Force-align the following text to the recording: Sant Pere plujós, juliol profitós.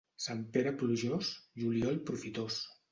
Sant 0.27 0.39
Pere 0.55 0.71
plujós, 0.79 1.31
juliol 1.63 2.05
profitós. 2.11 2.61